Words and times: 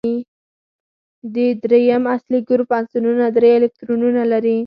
د 1.35 1.37
دریم 1.63 2.03
اصلي 2.15 2.39
ګروپ 2.49 2.69
عنصرونه 2.77 3.25
درې 3.35 3.51
الکترونونه 3.57 4.23
لري. 4.31 4.57